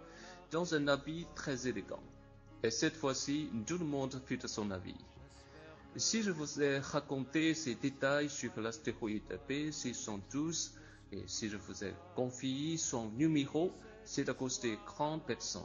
dans 0.51 0.75
un 0.75 0.89
habit 0.89 1.25
très 1.35 1.65
élégant. 1.69 2.03
Et 2.61 2.71
cette 2.71 2.97
fois-ci, 2.97 3.49
tout 3.65 3.77
le 3.77 3.85
monde 3.85 4.21
fut 4.25 4.37
de 4.37 4.47
son 4.47 4.69
avis. 4.69 4.99
Si 5.95 6.21
je 6.21 6.31
vous 6.31 6.61
ai 6.61 6.79
raconté 6.79 7.53
ces 7.53 7.75
détails 7.75 8.29
sur 8.29 8.51
l'astéroïde 8.59 9.39
P612, 9.47 10.71
et 11.13 11.27
si 11.27 11.49
je 11.49 11.57
vous 11.57 11.83
ai 11.83 11.93
confié 12.15 12.77
son 12.77 13.09
numéro, 13.11 13.71
c'est 14.03 14.29
à 14.29 14.33
cause 14.33 14.59
des 14.59 14.77
grandes 14.85 15.23
personnes. 15.25 15.61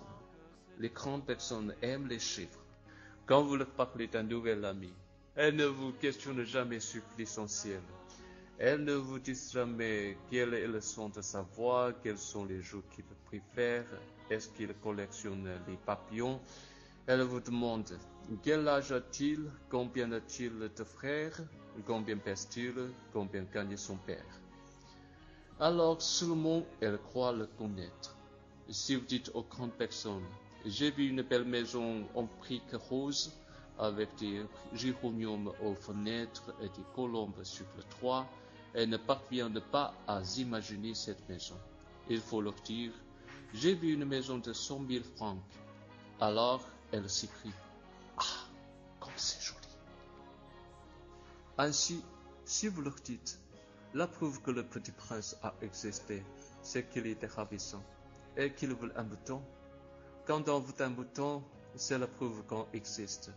Les 0.78 0.90
grandes 0.90 1.25
personnes 1.25 1.75
aiment 1.83 2.07
les 2.07 2.19
chiffres. 2.19 2.64
Quand 3.26 3.43
vous 3.43 3.57
leur 3.57 3.71
parlez 3.71 4.07
d'un 4.07 4.23
nouvel 4.23 4.64
ami, 4.64 4.93
elles 5.35 5.57
ne 5.57 5.67
vous 5.67 5.93
questionnent 5.93 6.45
jamais 6.45 6.81
sur 6.81 7.02
l'essentiel. 7.17 7.83
Elles 8.59 8.85
ne 8.85 8.95
vous 8.95 9.19
disent 9.19 9.52
jamais 9.52 10.17
quelle 10.31 10.55
est 10.55 10.67
le 10.67 10.81
son 10.81 11.09
de 11.09 11.21
sa 11.21 11.43
voix, 11.43 11.93
quels 12.02 12.19
sont 12.19 12.45
les 12.45 12.61
jours 12.61 12.83
qu'il 12.90 13.05
préfère, 13.25 13.87
est-ce 14.31 14.49
qu'il 14.50 14.75
collectionne 14.75 15.49
les 15.67 15.76
papillons? 15.76 16.40
Elles 17.07 17.23
vous 17.23 17.40
demandent 17.40 17.99
quel 18.43 18.69
âge 18.69 18.93
a-t-il, 18.93 19.50
combien 19.71 20.12
a-t-il 20.12 20.59
de 20.59 20.85
frères, 20.85 21.40
combien 21.87 22.19
pèse-t-il, 22.19 22.75
combien 23.12 23.45
gagne 23.45 23.76
son 23.76 23.97
père? 23.97 24.43
Alors 25.61 26.00
seulement 26.00 26.62
elles 26.81 26.99
croient 26.99 27.33
le 27.33 27.47
connaître. 27.47 28.15
Si 28.71 28.95
vous 28.95 29.05
dites 29.05 29.31
aux 29.35 29.43
grandes 29.43 29.73
personnes, 29.73 30.25
j'ai 30.65 30.93
vu 30.93 31.09
une 31.09 31.23
belle 31.23 31.45
maison 31.45 32.07
en 32.15 32.29
briques 32.38 32.77
roses, 32.88 33.33
avec 33.79 34.15
des 34.17 34.45
géroniums 34.73 35.53
aux 35.62 35.75
fenêtres 35.75 36.55
et 36.61 36.69
des 36.69 36.85
colombes 36.95 37.43
sur 37.43 37.67
le 37.77 37.83
toit, 37.99 38.27
elles 38.75 38.88
ne 38.88 38.97
parviennent 38.97 39.61
pas 39.73 39.95
à 40.07 40.21
imaginer 40.37 40.95
cette 40.95 41.29
maison. 41.29 41.57
Il 42.09 42.21
faut 42.21 42.41
leur 42.41 42.55
dire, 42.65 42.93
j'ai 43.53 43.75
vu 43.75 43.95
une 43.95 44.05
maison 44.05 44.38
de 44.38 44.53
cent 44.53 44.79
mille 44.79 45.03
francs. 45.03 45.41
Alors 46.21 46.65
elles 46.93 47.11
s'écrient, 47.11 47.50
ah, 48.17 48.47
comme 49.00 49.12
c'est 49.17 49.43
joli. 49.43 49.59
Ainsi, 51.57 52.03
si 52.45 52.69
vous 52.69 52.83
leur 52.83 52.97
dites, 53.05 53.41
la 53.95 54.07
preuve 54.07 54.42
que 54.42 54.50
le 54.50 54.64
petit 54.64 54.92
prince 54.92 55.37
a 55.42 55.54
existé, 55.62 56.23
c'est 56.62 56.88
qu'il 56.88 57.07
était 57.07 57.26
ravissant 57.26 57.83
et 58.37 58.52
qu'il 58.52 58.75
veut 58.75 58.92
un 58.97 59.04
bouton. 59.04 59.42
Quand 60.26 60.49
on 60.49 60.61
veut 60.61 60.83
un 60.83 60.90
bouton, 60.90 61.42
c'est 61.75 61.99
la 61.99 62.07
preuve 62.07 62.45
qu'on 62.47 62.66
existe. 62.73 63.30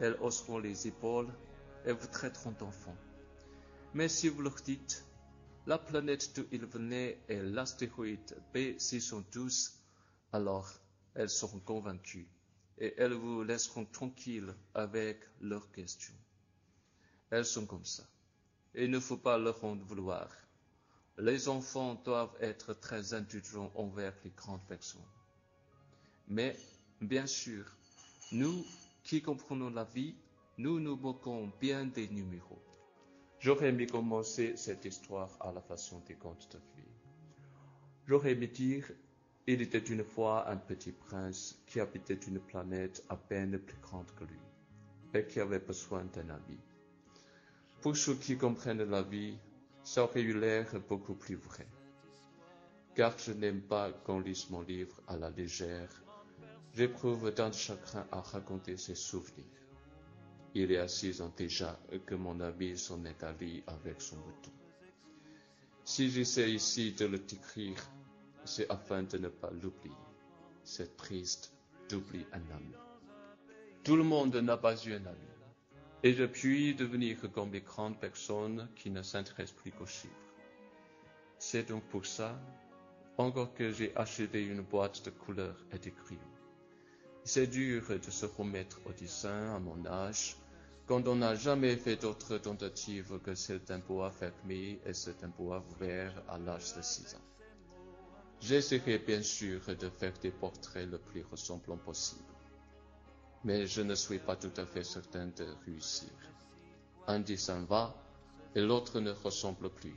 Elles 0.00 0.16
hausseront 0.20 0.58
les 0.58 0.86
épaules 0.86 1.32
et 1.84 1.92
vous 1.92 2.06
traiteront 2.06 2.52
d'enfant. 2.52 2.96
Mais 3.94 4.08
si 4.08 4.28
vous 4.28 4.42
leur 4.42 4.54
dites, 4.54 5.04
la 5.66 5.78
planète 5.78 6.34
d'où 6.34 6.46
il 6.52 6.64
venait 6.66 7.20
est 7.28 7.42
l'astéroïde 7.42 8.36
B612, 8.54 9.72
alors 10.32 10.70
elles 11.14 11.28
seront 11.28 11.60
convaincues 11.60 12.28
et 12.78 12.94
elles 12.96 13.12
vous 13.12 13.42
laisseront 13.42 13.84
tranquille 13.84 14.54
avec 14.74 15.20
leurs 15.40 15.70
questions. 15.72 16.14
Elles 17.30 17.44
sont 17.44 17.66
comme 17.66 17.84
ça. 17.84 18.04
Il 18.74 18.90
ne 18.90 19.00
faut 19.00 19.18
pas 19.18 19.36
leur 19.36 19.62
en 19.64 19.76
vouloir. 19.76 20.28
Les 21.18 21.48
enfants 21.48 22.00
doivent 22.04 22.36
être 22.40 22.72
très 22.72 23.12
indulgents 23.12 23.70
envers 23.74 24.14
les 24.24 24.30
grandes 24.30 24.66
personnes. 24.66 25.02
Mais, 26.28 26.56
bien 27.00 27.26
sûr, 27.26 27.64
nous 28.32 28.64
qui 29.04 29.20
comprenons 29.20 29.68
la 29.68 29.84
vie, 29.84 30.14
nous 30.56 30.80
nous 30.80 30.96
moquons 30.96 31.52
bien 31.60 31.84
des 31.84 32.08
numéros. 32.08 32.62
J'aurais 33.40 33.68
aimé 33.68 33.86
commencer 33.86 34.56
cette 34.56 34.84
histoire 34.84 35.36
à 35.40 35.52
la 35.52 35.60
façon 35.60 36.00
des 36.06 36.14
contes 36.14 36.48
de 36.52 36.58
vie. 36.58 36.88
J'aurais 38.06 38.32
aimé 38.32 38.46
dire, 38.46 38.90
Il 39.46 39.60
était 39.60 39.78
une 39.78 40.04
fois 40.04 40.48
un 40.48 40.56
petit 40.56 40.92
prince 40.92 41.60
qui 41.66 41.80
habitait 41.80 42.14
une 42.14 42.38
planète 42.38 43.04
à 43.08 43.16
peine 43.16 43.58
plus 43.58 43.80
grande 43.80 44.10
que 44.14 44.24
lui 44.24 44.38
et 45.14 45.26
qui 45.26 45.40
avait 45.40 45.58
besoin 45.58 46.04
d'un 46.04 46.30
ami. 46.30 46.58
Pour 47.82 47.96
ceux 47.96 48.14
qui 48.14 48.38
comprennent 48.38 48.88
la 48.88 49.02
vie, 49.02 49.36
ça 49.82 50.04
aurait 50.04 50.22
eu 50.22 50.38
l'air 50.38 50.72
beaucoup 50.88 51.14
plus 51.14 51.34
vrai. 51.34 51.66
Car 52.94 53.18
je 53.18 53.32
n'aime 53.32 53.62
pas 53.62 53.90
qu'on 53.90 54.20
lise 54.20 54.48
mon 54.50 54.62
livre 54.62 55.00
à 55.08 55.16
la 55.16 55.30
légère. 55.30 55.90
J'éprouve 56.74 57.34
tant 57.34 57.48
de 57.48 57.54
chagrin 57.54 58.06
à 58.12 58.20
raconter 58.20 58.76
ses 58.76 58.94
souvenirs. 58.94 59.44
Il 60.54 60.70
y 60.70 60.76
a 60.76 60.86
six 60.86 61.20
ans 61.20 61.32
déjà 61.36 61.76
que 62.06 62.14
mon 62.14 62.38
ami 62.38 62.78
s'en 62.78 63.04
est 63.04 63.20
allé 63.24 63.64
avec 63.66 64.00
son 64.00 64.16
mouton. 64.16 64.52
Si 65.84 66.08
j'essaie 66.08 66.52
ici 66.52 66.92
de 66.92 67.06
le 67.06 67.18
décrire, 67.18 67.82
c'est 68.44 68.70
afin 68.70 69.02
de 69.02 69.18
ne 69.18 69.28
pas 69.28 69.50
l'oublier. 69.50 69.96
C'est 70.62 70.96
triste 70.96 71.52
d'oublier 71.88 72.26
un 72.32 72.54
ami. 72.54 72.74
Tout 73.82 73.96
le 73.96 74.04
monde 74.04 74.36
n'a 74.36 74.56
pas 74.56 74.76
eu 74.84 74.92
un 74.92 75.06
ami. 75.06 75.31
Et 76.04 76.14
je 76.14 76.24
puis 76.24 76.74
devenir 76.74 77.16
comme 77.32 77.52
les 77.52 77.60
grandes 77.60 77.98
personnes 77.98 78.68
qui 78.74 78.90
ne 78.90 79.02
s'intéressent 79.02 79.56
plus 79.56 79.70
qu'aux 79.70 79.86
chiffres. 79.86 80.12
C'est 81.38 81.68
donc 81.68 81.84
pour 81.84 82.06
ça, 82.06 82.40
encore 83.18 83.54
que 83.54 83.70
j'ai 83.70 83.94
acheté 83.96 84.44
une 84.44 84.62
boîte 84.62 85.04
de 85.04 85.10
couleurs 85.10 85.64
et 85.72 85.78
de 85.78 85.90
crayons. 85.90 86.20
C'est 87.24 87.46
dur 87.46 87.84
de 87.88 88.10
se 88.10 88.26
remettre 88.26 88.80
au 88.84 88.92
dessin 88.92 89.54
à 89.54 89.60
mon 89.60 89.86
âge, 89.86 90.36
quand 90.86 91.06
on 91.06 91.16
n'a 91.16 91.36
jamais 91.36 91.76
fait 91.76 91.96
d'autre 91.96 92.36
tentative 92.38 93.20
que 93.20 93.58
d'un 93.58 93.78
bois 93.78 94.10
fermé 94.10 94.80
et 94.84 94.92
d'un 95.20 95.28
bois 95.28 95.64
ouvert 95.70 96.20
à 96.28 96.38
l'âge 96.38 96.74
de 96.74 96.82
6 96.82 97.14
ans. 97.14 97.28
J'essaierai 98.40 98.98
bien 98.98 99.22
sûr 99.22 99.60
de 99.66 99.88
faire 99.88 100.18
des 100.20 100.32
portraits 100.32 100.90
le 100.90 100.98
plus 100.98 101.22
ressemblants 101.22 101.76
possible. 101.76 102.31
Mais 103.44 103.66
je 103.66 103.82
ne 103.82 103.94
suis 103.94 104.18
pas 104.18 104.36
tout 104.36 104.52
à 104.56 104.66
fait 104.66 104.84
certain 104.84 105.26
de 105.26 105.46
réussir. 105.66 106.10
Un 107.06 107.20
dessin 107.20 107.64
va 107.64 107.94
et 108.54 108.60
l'autre 108.60 109.00
ne 109.00 109.10
ressemble 109.10 109.70
plus. 109.70 109.96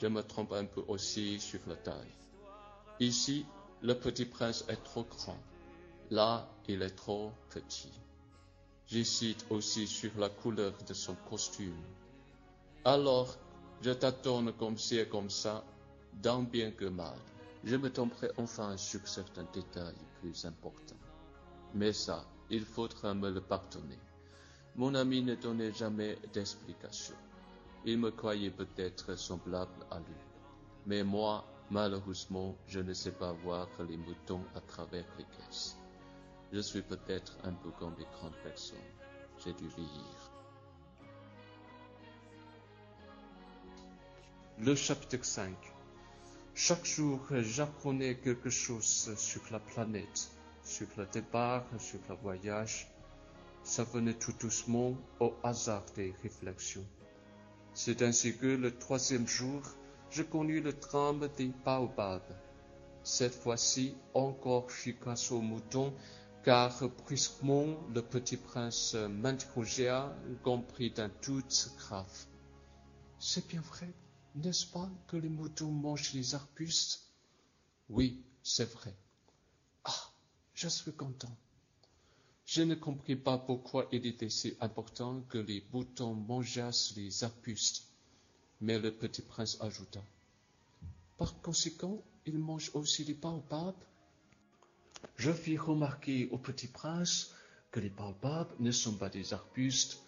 Je 0.00 0.06
me 0.06 0.22
trompe 0.22 0.52
un 0.52 0.64
peu 0.64 0.82
aussi 0.88 1.40
sur 1.40 1.60
la 1.66 1.76
taille. 1.76 2.14
Ici, 3.00 3.44
le 3.82 3.94
petit 3.94 4.26
prince 4.26 4.64
est 4.68 4.82
trop 4.84 5.04
grand. 5.04 5.38
Là, 6.10 6.48
il 6.68 6.82
est 6.82 6.96
trop 6.96 7.32
petit. 7.50 7.92
J'hésite 8.86 9.46
aussi 9.50 9.86
sur 9.86 10.10
la 10.18 10.28
couleur 10.28 10.72
de 10.86 10.94
son 10.94 11.14
costume. 11.28 11.82
Alors, 12.84 13.36
je 13.82 13.90
tâtonne 13.90 14.52
comme 14.52 14.78
ci 14.78 14.98
et 14.98 15.08
comme 15.08 15.30
ça, 15.30 15.64
d'un 16.12 16.42
bien 16.42 16.70
que 16.70 16.86
mal 16.86 17.16
je 17.64 17.76
me 17.76 17.90
tomberai 17.90 18.30
enfin 18.38 18.76
sur 18.76 19.06
certains 19.06 19.46
détails 19.52 19.94
plus 20.20 20.44
importants. 20.44 20.96
Mais 21.74 21.92
ça, 21.92 22.24
il 22.50 22.64
faudra 22.64 23.14
me 23.14 23.30
le 23.30 23.40
pardonner. 23.40 23.98
Mon 24.76 24.94
ami 24.94 25.22
ne 25.22 25.34
donnait 25.34 25.72
jamais 25.72 26.18
d'explication. 26.32 27.14
Il 27.84 27.98
me 27.98 28.10
croyait 28.10 28.50
peut-être 28.50 29.16
semblable 29.16 29.86
à 29.90 29.98
lui. 29.98 30.20
Mais 30.86 31.02
moi, 31.02 31.44
malheureusement, 31.70 32.56
je 32.66 32.80
ne 32.80 32.92
sais 32.92 33.12
pas 33.12 33.32
voir 33.32 33.68
les 33.88 33.96
moutons 33.96 34.44
à 34.54 34.60
travers 34.60 35.06
les 35.18 35.24
caisses. 35.24 35.76
Je 36.52 36.60
suis 36.60 36.82
peut-être 36.82 37.36
un 37.44 37.52
peu 37.52 37.70
comme 37.78 37.94
les 37.98 38.06
grandes 38.18 38.36
personnes. 38.42 38.78
J'ai 39.44 39.52
dû 39.52 39.68
vieillir. 39.68 40.30
Le 44.58 44.74
chapitre 44.74 45.24
5 45.24 45.56
chaque 46.54 46.84
jour, 46.84 47.20
j'apprenais 47.30 48.16
quelque 48.16 48.50
chose 48.50 49.14
sur 49.16 49.40
la 49.50 49.60
planète, 49.60 50.30
sur 50.62 50.86
le 50.96 51.06
départ, 51.06 51.66
sur 51.78 52.00
le 52.08 52.14
voyage. 52.16 52.90
Ça 53.62 53.84
venait 53.84 54.14
tout 54.14 54.32
doucement 54.40 54.96
au 55.20 55.34
hasard 55.42 55.84
des 55.94 56.14
réflexions. 56.22 56.86
C'est 57.74 58.02
ainsi 58.02 58.36
que 58.36 58.46
le 58.46 58.76
troisième 58.76 59.26
jour, 59.28 59.62
je 60.10 60.22
connus 60.22 60.60
le 60.60 60.72
drame 60.72 61.28
des 61.36 61.52
baobabs. 61.64 62.34
Cette 63.02 63.34
fois-ci, 63.34 63.94
encore 64.14 64.68
grâce 65.00 65.30
au 65.30 65.40
mouton, 65.40 65.94
car 66.42 66.88
brusquement 66.88 67.66
le 67.94 68.02
petit 68.02 68.36
prince 68.36 68.94
m'interrogea, 68.94 70.14
compris 70.42 70.90
d'un 70.90 71.10
doute 71.22 71.70
grave. 71.78 72.26
C'est 73.18 73.46
bien 73.46 73.60
vrai, 73.60 73.92
n'est-ce 74.34 74.66
pas 74.66 74.88
que 75.06 75.16
les 75.16 75.28
moutons 75.28 75.70
mangent 75.70 76.14
les 76.14 76.34
arbustes? 76.34 77.02
Oui, 77.88 78.24
c'est 78.42 78.70
vrai. 78.72 78.94
Je 80.62 80.68
suis 80.68 80.92
content. 80.92 81.34
Je 82.44 82.60
ne 82.60 82.74
compris 82.74 83.16
pas 83.16 83.38
pourquoi 83.38 83.88
il 83.92 84.04
était 84.04 84.28
si 84.28 84.58
important 84.60 85.22
que 85.30 85.38
les 85.38 85.64
moutons 85.72 86.12
mangeassent 86.12 86.92
les 86.96 87.24
arbustes. 87.24 87.86
Mais 88.60 88.78
le 88.78 88.92
petit 88.92 89.22
prince 89.22 89.56
ajouta. 89.62 90.02
Par 91.16 91.40
conséquent, 91.40 92.02
ils 92.26 92.38
mangent 92.38 92.72
aussi 92.74 93.04
les 93.04 93.14
baobabs. 93.14 93.82
Je 95.16 95.32
fis 95.32 95.56
remarquer 95.56 96.28
au 96.30 96.36
petit 96.36 96.68
prince 96.68 97.34
que 97.70 97.80
les 97.80 97.88
baobabs 97.88 98.52
ne 98.58 98.70
sont 98.70 98.98
pas 98.98 99.08
des 99.08 99.32
arbustes, 99.32 100.02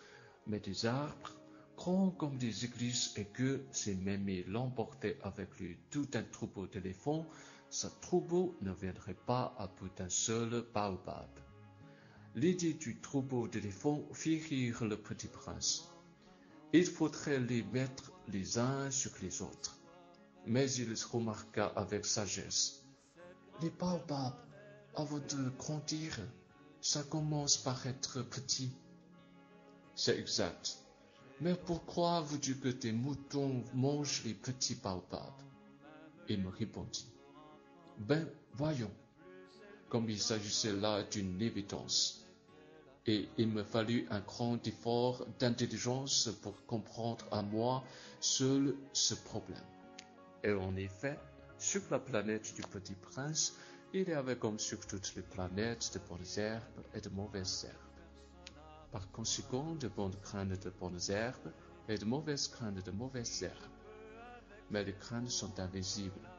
mais 0.47 0.61
des 0.61 0.85
arbres 0.85 1.33
grands 1.79 2.11
comme 2.11 2.37
des 2.37 2.67
églises 2.67 3.15
et 3.17 3.25
que, 3.25 3.65
si 3.73 3.95
Mémé 3.95 4.45
l'emportait 4.49 5.17
avec 5.23 5.59
lui 5.59 5.79
tout 5.91 6.09
un 6.13 6.25
troupeau 6.25 6.67
d'éléphants, 6.67 7.27
ce 7.73 7.87
troupeau 8.03 8.55
ne 8.61 8.71
viendrait 8.71 9.17
pas 9.27 9.55
à 9.57 9.67
bout 9.67 9.89
d'un 9.97 10.11
seul 10.11 10.63
baobab. 10.75 11.31
L'idée 12.35 12.75
du 12.75 13.01
troupeau 13.01 13.49
d'éléphants 13.49 14.03
fit 14.13 14.39
rire 14.39 14.85
le 14.85 14.99
petit 14.99 15.29
prince. 15.29 15.89
Il 16.75 16.85
faudrait 16.85 17.41
les 17.41 17.63
mettre 17.63 18.13
les 18.29 18.59
uns 18.59 18.91
sur 18.91 19.13
les 19.23 19.41
autres. 19.41 19.79
Mais 20.45 20.71
il 20.73 20.95
remarqua 21.11 21.73
avec 21.75 22.05
sagesse. 22.05 22.85
Les 23.63 23.71
baobabs, 23.71 24.37
avant 24.95 25.21
de 25.21 25.49
grandir, 25.57 26.19
ça 26.83 27.03
commence 27.05 27.57
par 27.57 27.87
être 27.87 28.21
petit. 28.21 28.71
C'est 29.95 30.19
exact. 30.19 30.77
Mais 31.41 31.55
pourquoi 31.55 32.21
veux-tu 32.21 32.57
que 32.57 32.69
tes 32.69 32.93
moutons 32.93 33.65
mangent 33.73 34.25
les 34.27 34.35
petits 34.35 34.75
baobabs? 34.75 35.41
Il 36.29 36.43
me 36.43 36.51
répondit. 36.51 37.12
Ben, 37.99 38.27
voyons, 38.55 38.91
comme 39.89 40.09
il 40.09 40.19
s'agissait 40.19 40.73
là 40.73 41.03
d'une 41.03 41.41
évidence. 41.41 42.27
Et 43.07 43.29
il 43.37 43.49
me 43.49 43.65
fallut 43.65 44.07
un 44.11 44.21
grand 44.21 44.65
effort 44.67 45.27
d'intelligence 45.39 46.31
pour 46.43 46.65
comprendre 46.67 47.25
à 47.33 47.43
moi 47.43 47.83
seul 48.21 48.77
ce 48.93 49.15
problème. 49.15 49.65
Et 50.45 50.53
en 50.53 50.77
effet, 50.77 51.19
sur 51.59 51.83
la 51.91 51.99
planète 51.99 52.55
du 52.55 52.63
petit 52.63 52.95
prince, 52.95 53.55
il 53.93 54.09
y 54.09 54.13
avait 54.13 54.37
comme 54.37 54.59
sur 54.59 54.81
toutes 54.87 55.15
les 55.15 55.23
planètes 55.23 55.93
de 55.95 56.01
bonnes 56.09 56.39
herbes 56.39 56.83
et 56.95 57.01
de 57.01 57.09
mauvaises 57.11 57.67
herbes. 57.69 58.57
Par 58.91 59.11
conséquent, 59.11 59.75
de 59.75 59.89
bonnes 59.89 60.17
graines 60.23 60.57
de 60.57 60.71
bonnes 60.71 61.01
herbes 61.09 61.53
et 61.89 61.99
de 61.99 62.05
mauvaises 62.05 62.51
graines 62.51 62.81
de 62.81 62.91
mauvaises 62.91 63.43
herbes. 63.43 63.55
Mais 64.71 64.85
les 64.85 64.95
graines 64.95 65.29
sont 65.29 65.59
invisibles. 65.61 66.32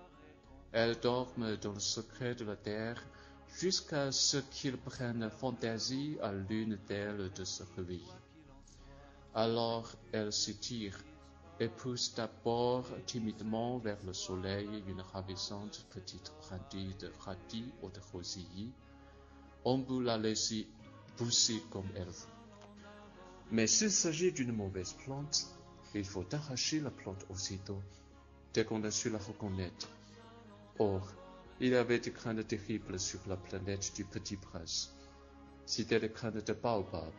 Elles 0.74 1.00
dorment 1.00 1.56
dans 1.58 1.74
le 1.74 1.80
secret 1.80 2.34
de 2.34 2.46
la 2.46 2.56
terre 2.56 3.02
jusqu'à 3.60 4.12
ce 4.12 4.38
qu'ils 4.38 4.78
prennent 4.78 5.30
fantaisie 5.30 6.18
à 6.22 6.34
l'une 6.34 6.80
d'elles 6.88 7.32
de 7.32 7.44
se 7.44 7.62
réveiller. 7.76 8.02
Alors 9.36 9.92
elles 10.12 10.34
s'étirent 10.34 10.98
et 11.60 11.68
poussent 11.68 12.16
d'abord 12.16 12.88
timidement 13.06 13.78
vers 13.78 14.00
le 14.04 14.14
soleil 14.14 14.84
une 14.88 15.02
ravissante 15.02 15.86
petite 15.92 16.34
brindille 16.42 16.96
de 16.96 17.12
radis 17.20 17.72
ou 17.84 17.90
de 17.90 18.00
rosille. 18.12 18.72
On 19.64 19.80
peut 19.82 20.02
la 20.02 20.18
laisser 20.18 20.68
pousser 21.18 21.62
comme 21.70 21.88
elle 21.96 22.10
veut. 22.10 22.34
Mais 23.52 23.68
s'il 23.68 23.92
s'agit 23.92 24.32
d'une 24.32 24.52
mauvaise 24.52 24.94
plante, 25.06 25.46
il 25.94 26.04
faut 26.04 26.26
arracher 26.34 26.80
la 26.80 26.90
plante 26.90 27.24
aussitôt, 27.30 27.82
dès 28.54 28.66
qu'on 28.66 28.84
a 28.84 28.90
su 28.90 29.12
la 29.12 29.20
reconnaître. 29.20 29.88
Or, 30.80 31.08
il 31.60 31.76
avait 31.76 32.00
des 32.00 32.12
graines 32.12 32.44
terribles 32.44 33.00
sur 33.00 33.20
la 33.28 33.38
planète 33.38 33.94
du 33.96 34.06
petit 34.06 34.38
prince. 34.38 34.92
C'était 35.66 36.00
les 36.00 36.10
graines 36.10 36.42
de 36.42 36.54
baobab. 36.54 37.14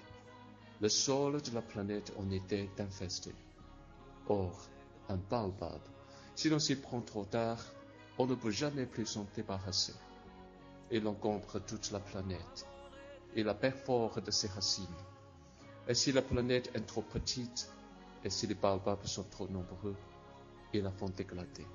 Le 0.80 0.88
sol 0.88 1.40
de 1.40 1.54
la 1.54 1.62
planète 1.62 2.12
en 2.18 2.30
était 2.32 2.68
infesté. 2.78 3.32
Or, 4.28 4.68
un 5.08 5.16
baobab, 5.16 5.80
si 6.34 6.48
l'on 6.48 6.58
s'y 6.58 6.74
prend 6.74 7.00
trop 7.00 7.24
tard, 7.24 7.64
on 8.18 8.26
ne 8.26 8.34
peut 8.34 8.50
jamais 8.50 8.86
plus 8.86 9.06
s'en 9.06 9.26
débarrasser. 9.36 9.94
Il 10.90 11.06
encombre 11.06 11.60
toute 11.64 11.92
la 11.92 12.00
planète. 12.00 12.66
Il 13.36 13.44
la 13.44 13.54
perfore 13.54 14.20
de 14.20 14.30
ses 14.32 14.48
racines. 14.48 14.86
Et 15.86 15.94
si 15.94 16.10
la 16.10 16.22
planète 16.22 16.70
est 16.74 16.86
trop 16.86 17.02
petite, 17.02 17.70
et 18.24 18.30
si 18.30 18.48
les 18.48 18.54
baobabs 18.54 19.06
sont 19.06 19.24
trop 19.30 19.46
nombreux, 19.46 19.96
ils 20.72 20.82
la 20.82 20.90
font 20.90 21.08
éclater. 21.08 21.66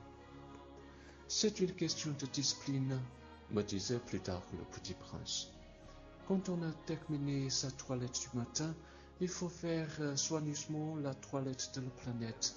C'est 1.31 1.59
une 1.59 1.75
question 1.75 2.11
de 2.19 2.25
discipline 2.25 2.99
me 3.51 3.61
disait 3.61 3.99
plus 3.99 4.19
tard 4.19 4.41
le 4.51 4.63
petit 4.63 4.95
prince. 4.95 5.49
Quand 6.27 6.49
on 6.49 6.59
a 6.63 6.71
terminé 6.87 7.51
sa 7.51 7.69
toilette 7.69 8.19
du 8.19 8.35
matin, 8.35 8.73
il 9.21 9.27
faut 9.27 9.47
faire 9.47 9.95
euh, 9.99 10.15
soigneusement 10.15 10.95
la 10.95 11.13
toilette 11.13 11.69
de 11.75 11.81
la 11.81 11.89
planète. 11.91 12.55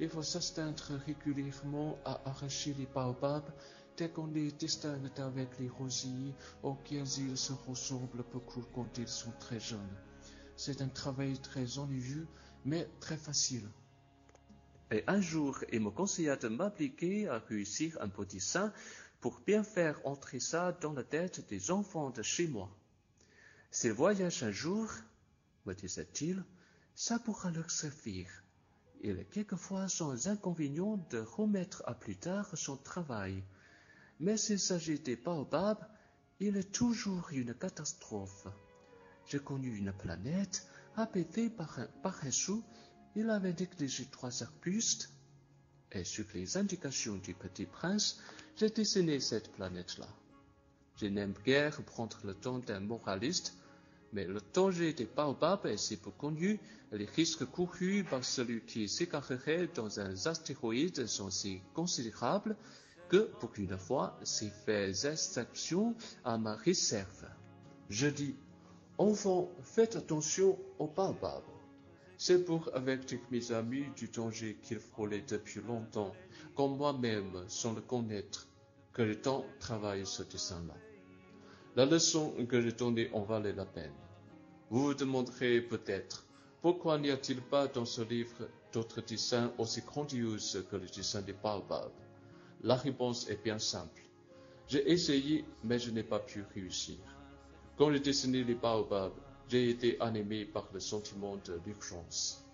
Il 0.00 0.08
faut 0.08 0.22
s'astreindre 0.22 0.98
régulièrement 1.04 1.98
à 2.06 2.22
arracher 2.24 2.72
les 2.78 2.86
baobabs 2.86 3.52
dès 3.98 4.08
qu'on 4.08 4.28
les 4.28 4.50
distingue 4.50 5.10
avec 5.18 5.58
les 5.58 5.68
rosiers 5.68 6.34
auxquels 6.62 7.18
ils 7.18 7.36
se 7.36 7.52
ressemblent 7.68 8.24
beaucoup 8.32 8.64
quand 8.74 8.96
ils 8.96 9.08
sont 9.08 9.32
très 9.40 9.60
jeunes. 9.60 9.96
C'est 10.56 10.80
un 10.80 10.88
travail 10.88 11.38
très 11.40 11.76
ennuyeux, 11.76 12.26
mais 12.64 12.88
très 12.98 13.18
facile. 13.18 13.68
Et 14.90 15.02
un 15.06 15.20
jour, 15.20 15.58
il 15.72 15.80
me 15.80 15.90
conseilla 15.90 16.36
de 16.36 16.48
m'appliquer 16.48 17.28
à 17.28 17.38
réussir 17.38 17.96
un 18.00 18.08
petit 18.08 18.40
sein 18.40 18.72
pour 19.20 19.40
bien 19.40 19.64
faire 19.64 20.00
entrer 20.04 20.38
ça 20.38 20.72
dans 20.80 20.92
la 20.92 21.02
tête 21.02 21.48
des 21.48 21.70
enfants 21.70 22.10
de 22.10 22.22
chez 22.22 22.46
moi. 22.46 22.70
S'ils 23.70 23.92
voyagent 23.92 24.44
un 24.44 24.52
jour, 24.52 24.90
me 25.64 25.74
disait-il, 25.74 26.44
ça 26.94 27.18
pourra 27.18 27.50
leur 27.50 27.70
servir. 27.70 28.28
Il 29.02 29.18
est 29.18 29.30
quelquefois 29.30 29.88
sans 29.88 30.28
inconvénient 30.28 30.96
de 31.10 31.18
remettre 31.18 31.82
à 31.86 31.94
plus 31.94 32.16
tard 32.16 32.56
son 32.56 32.76
travail. 32.76 33.42
Mais 34.20 34.36
s'il 34.36 34.58
s'agit 34.58 35.00
des 35.00 35.16
baobabs, 35.16 35.84
il 36.40 36.56
est 36.56 36.72
toujours 36.72 37.28
une 37.32 37.54
catastrophe. 37.54 38.46
J'ai 39.26 39.40
connu 39.40 39.76
une 39.76 39.92
planète 39.92 40.66
apaisée 40.96 41.50
par 41.50 41.78
un 41.78 41.86
paresseux. 42.02 42.62
Il 43.18 43.30
avait 43.30 43.54
négligé 43.54 44.04
trois 44.12 44.42
arbustes. 44.42 45.10
Et 45.90 46.04
sur 46.04 46.26
les 46.34 46.58
indications 46.58 47.16
du 47.16 47.32
petit 47.32 47.64
prince, 47.64 48.20
j'ai 48.56 48.68
dessiné 48.68 49.20
cette 49.20 49.50
planète-là. 49.52 50.06
Je 51.00 51.06
n'aime 51.06 51.32
guère 51.42 51.82
prendre 51.84 52.18
le 52.24 52.34
temps 52.34 52.58
d'un 52.58 52.80
moraliste, 52.80 53.54
mais 54.12 54.26
le 54.26 54.40
danger 54.52 54.92
des 54.92 55.06
baobabs 55.06 55.64
est 55.64 55.78
si 55.78 55.96
peu 55.96 56.10
connu, 56.10 56.60
les 56.92 57.06
risques 57.06 57.46
courus 57.46 58.04
par 58.04 58.22
celui 58.22 58.60
qui 58.62 58.86
s'égarerait 58.86 59.68
dans 59.74 59.98
un 59.98 60.14
astéroïde 60.26 61.06
sont 61.06 61.30
si 61.30 61.62
considérables 61.72 62.54
que, 63.08 63.30
pour 63.40 63.52
une 63.56 63.78
fois, 63.78 64.18
j'ai 64.24 64.50
fait 64.50 64.90
exception 64.90 65.94
à 66.22 66.36
ma 66.36 66.54
réserve. 66.54 67.26
Je 67.88 68.08
dis, 68.08 68.36
enfants, 68.98 69.50
faites 69.62 69.96
attention 69.96 70.58
aux 70.78 70.88
baobabs. 70.88 71.55
C'est 72.18 72.44
pour 72.44 72.70
avertir 72.74 73.18
mes 73.30 73.52
amis 73.52 73.84
du 73.96 74.08
danger 74.08 74.56
qu'ils 74.62 74.80
frôlaient 74.80 75.24
depuis 75.28 75.60
longtemps, 75.60 76.14
comme 76.54 76.76
moi-même 76.76 77.44
sans 77.48 77.74
le 77.74 77.82
connaître, 77.82 78.48
que 78.92 79.02
le 79.02 79.20
temps 79.20 79.44
travaille 79.60 80.06
ce 80.06 80.22
dessin-là. 80.22 80.74
La 81.76 81.84
leçon 81.84 82.32
que 82.48 82.62
j'ai 82.62 82.72
donnée 82.72 83.10
en 83.12 83.22
valait 83.22 83.52
la 83.52 83.66
peine. 83.66 83.92
Vous 84.70 84.84
vous 84.84 84.94
demanderez 84.94 85.60
peut-être 85.60 86.26
pourquoi 86.62 86.98
n'y 86.98 87.10
a-t-il 87.10 87.42
pas 87.42 87.68
dans 87.68 87.84
ce 87.84 88.00
livre 88.00 88.48
d'autres 88.72 89.02
dessins 89.02 89.52
aussi 89.58 89.82
grandioses 89.82 90.66
que 90.70 90.76
le 90.76 90.86
dessin 90.86 91.20
des 91.20 91.34
baobabs? 91.34 91.92
La 92.62 92.74
réponse 92.74 93.28
est 93.28 93.44
bien 93.44 93.58
simple. 93.58 94.02
J'ai 94.66 94.90
essayé, 94.90 95.44
mais 95.62 95.78
je 95.78 95.90
n'ai 95.90 96.02
pas 96.02 96.18
pu 96.18 96.44
réussir. 96.54 96.96
Quand 97.76 97.92
j'ai 97.92 98.00
dessiné 98.00 98.42
les 98.42 98.54
baobabs, 98.54 99.12
j'ai 99.48 99.70
été 99.70 100.00
animé 100.00 100.44
par 100.46 100.68
le 100.72 100.80
sentiment 100.80 101.36
de 101.38 101.60
l'urgence. 101.64 102.45